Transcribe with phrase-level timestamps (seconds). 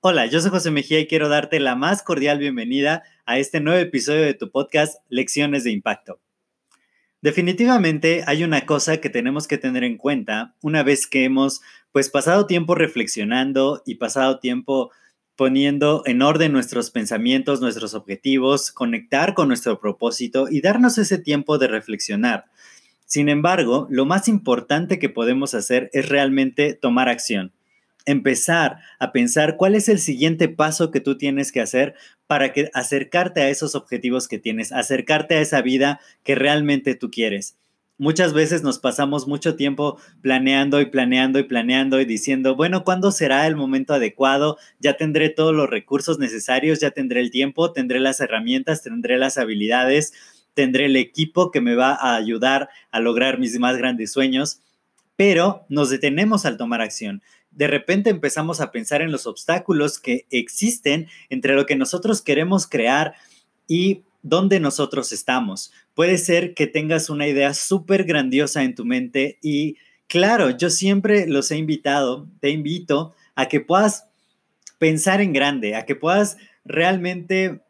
[0.00, 3.78] Hola, yo soy José Mejía y quiero darte la más cordial bienvenida a este nuevo
[3.78, 6.20] episodio de tu podcast Lecciones de Impacto.
[7.20, 12.10] Definitivamente hay una cosa que tenemos que tener en cuenta una vez que hemos pues
[12.10, 14.92] pasado tiempo reflexionando y pasado tiempo
[15.34, 21.58] poniendo en orden nuestros pensamientos, nuestros objetivos, conectar con nuestro propósito y darnos ese tiempo
[21.58, 22.46] de reflexionar.
[23.08, 27.52] Sin embargo, lo más importante que podemos hacer es realmente tomar acción
[28.08, 31.94] empezar a pensar cuál es el siguiente paso que tú tienes que hacer
[32.26, 37.10] para que acercarte a esos objetivos que tienes, acercarte a esa vida que realmente tú
[37.10, 37.58] quieres.
[37.98, 43.10] Muchas veces nos pasamos mucho tiempo planeando y planeando y planeando y diciendo, bueno, ¿cuándo
[43.10, 44.56] será el momento adecuado?
[44.78, 49.36] Ya tendré todos los recursos necesarios, ya tendré el tiempo, tendré las herramientas, tendré las
[49.36, 50.14] habilidades,
[50.58, 54.60] tendré el equipo que me va a ayudar a lograr mis más grandes sueños,
[55.14, 60.26] pero nos detenemos al tomar acción de repente empezamos a pensar en los obstáculos que
[60.30, 63.14] existen entre lo que nosotros queremos crear
[63.66, 65.72] y dónde nosotros estamos.
[65.94, 71.26] Puede ser que tengas una idea súper grandiosa en tu mente y claro, yo siempre
[71.26, 74.06] los he invitado, te invito a que puedas
[74.78, 77.60] pensar en grande, a que puedas realmente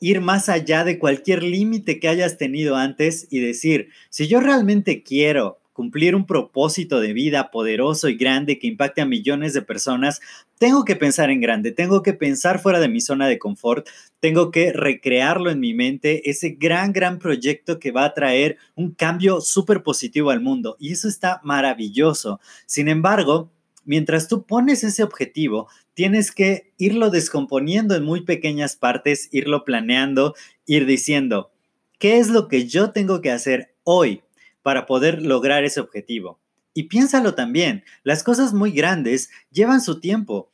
[0.00, 5.02] ir más allá de cualquier límite que hayas tenido antes y decir, si yo realmente
[5.02, 10.20] quiero cumplir un propósito de vida poderoso y grande que impacte a millones de personas,
[10.58, 13.86] tengo que pensar en grande, tengo que pensar fuera de mi zona de confort,
[14.18, 18.90] tengo que recrearlo en mi mente, ese gran, gran proyecto que va a traer un
[18.90, 20.76] cambio súper positivo al mundo.
[20.80, 22.40] Y eso está maravilloso.
[22.66, 23.52] Sin embargo,
[23.84, 30.36] mientras tú pones ese objetivo, tienes que irlo descomponiendo en muy pequeñas partes, irlo planeando,
[30.64, 31.50] ir diciendo,
[31.98, 34.22] ¿qué es lo que yo tengo que hacer hoy
[34.62, 36.38] para poder lograr ese objetivo.
[36.72, 40.50] Y piénsalo también, las cosas muy grandes llevan su tiempo.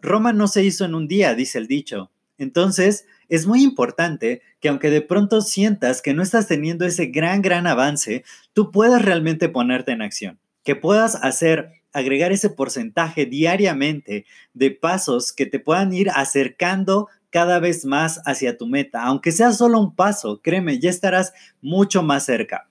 [0.00, 2.10] Roma no se hizo en un día, dice el dicho.
[2.38, 7.42] Entonces, es muy importante que aunque de pronto sientas que no estás teniendo ese gran,
[7.42, 8.24] gran avance,
[8.54, 14.24] tú puedas realmente ponerte en acción, que puedas hacer, agregar ese porcentaje diariamente
[14.54, 19.02] de pasos que te puedan ir acercando cada vez más hacia tu meta.
[19.04, 22.66] Aunque sea solo un paso, créeme, ya estarás mucho más cerca.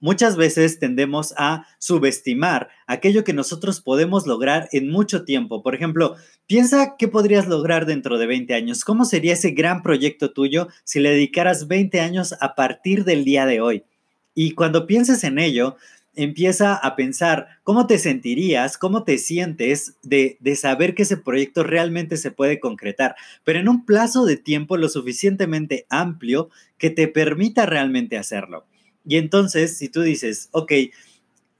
[0.00, 5.60] Muchas veces tendemos a subestimar aquello que nosotros podemos lograr en mucho tiempo.
[5.60, 6.14] Por ejemplo,
[6.46, 8.84] piensa qué podrías lograr dentro de 20 años.
[8.84, 13.44] ¿Cómo sería ese gran proyecto tuyo si le dedicaras 20 años a partir del día
[13.44, 13.84] de hoy?
[14.34, 15.76] Y cuando pienses en ello,
[16.18, 21.62] empieza a pensar cómo te sentirías, cómo te sientes de, de, saber que ese proyecto
[21.62, 23.14] realmente se puede concretar,
[23.44, 28.66] pero en un plazo de tiempo lo suficientemente amplio que te permita realmente hacerlo.
[29.06, 30.72] Y entonces, si tú dices, ok,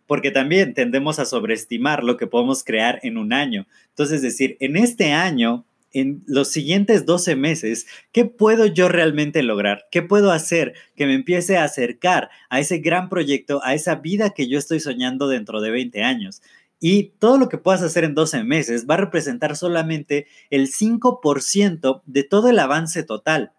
[0.08, 3.66] porque también tendemos a sobreestimar lo que podemos crear en un año.
[3.90, 9.86] Entonces, decir, en este año, en los siguientes 12 meses, ¿qué puedo yo realmente lograr?
[9.90, 14.30] ¿Qué puedo hacer que me empiece a acercar a ese gran proyecto, a esa vida
[14.30, 16.42] que yo estoy soñando dentro de 20 años?
[16.80, 22.02] Y todo lo que puedas hacer en 12 meses va a representar solamente el 5%
[22.06, 23.52] de todo el avance total.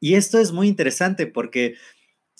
[0.00, 1.76] Y esto es muy interesante porque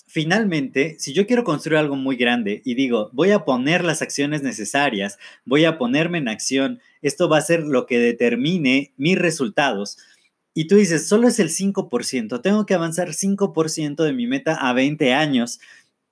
[0.07, 4.41] finalmente, si yo quiero construir algo muy grande y digo, voy a poner las acciones
[4.41, 9.97] necesarias, voy a ponerme en acción, esto va a ser lo que determine mis resultados.
[10.53, 14.73] Y tú dices, solo es el 5%, tengo que avanzar 5% de mi meta a
[14.73, 15.59] 20 años.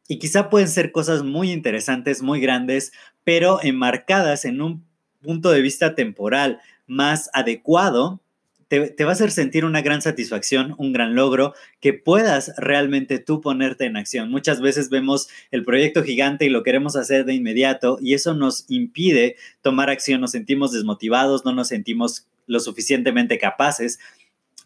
[0.07, 2.91] Y quizá pueden ser cosas muy interesantes, muy grandes,
[3.23, 4.85] pero enmarcadas en un
[5.21, 8.21] punto de vista temporal más adecuado
[8.67, 13.41] te, va a hacer sentir una gran satisfacción, un gran logro, que puedas realmente tú
[13.41, 14.31] ponerte en acción.
[14.31, 18.65] Muchas veces vemos el proyecto gigante y lo queremos hacer de inmediato y eso nos
[18.69, 23.99] impide tomar acción, nos sentimos desmotivados, no nos sentimos lo suficientemente capaces.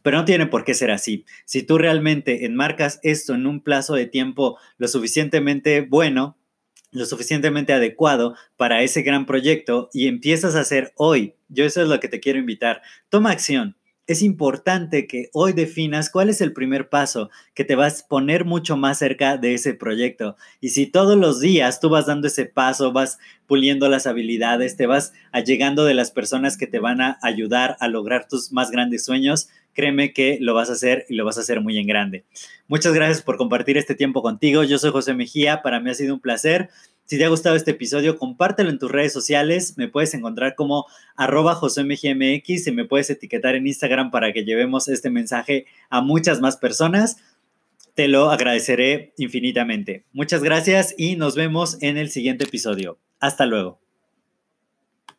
[0.02, 1.25] Pero no tiene por qué ser así.
[1.44, 6.38] Si tú realmente enmarcas esto en un plazo de tiempo lo suficientemente bueno,
[6.92, 11.90] lo suficientemente adecuado para ese gran proyecto y empiezas a hacer hoy, yo eso es
[11.90, 12.81] lo que te quiero invitar.
[13.10, 13.75] Toma acción,
[14.09, 18.44] es importante que hoy definas cuál es el primer paso que te vas a poner
[18.44, 20.35] mucho más cerca de ese proyecto.
[20.59, 24.88] Y si todos los días tú vas dando ese paso, vas puliendo las habilidades, te
[24.88, 29.06] vas allegando de las personas que te van a ayudar a lograr tus más grandes
[29.06, 32.25] sueños, créeme que lo vas a hacer y lo vas a hacer muy en grande.
[32.67, 34.63] Muchas gracias por compartir este tiempo contigo.
[34.63, 36.71] Yo soy José Mejía, para mí ha sido un placer.
[37.09, 39.79] Si te ha gustado este episodio, compártelo en tus redes sociales.
[39.79, 40.85] Me puedes encontrar como
[41.15, 46.39] arroba josemgmx y me puedes etiquetar en Instagram para que llevemos este mensaje a muchas
[46.39, 47.17] más personas.
[47.95, 50.06] Te lo agradeceré infinitamente.
[50.13, 53.00] Muchas gracias y nos vemos en el siguiente episodio.
[53.19, 53.88] Hasta luego.